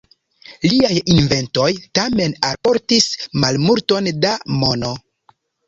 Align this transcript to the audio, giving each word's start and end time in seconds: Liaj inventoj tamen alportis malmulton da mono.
Liaj 0.71 0.89
inventoj 1.15 1.67
tamen 1.99 2.35
alportis 2.51 3.13
malmulton 3.45 4.13
da 4.27 4.35
mono. 4.65 4.99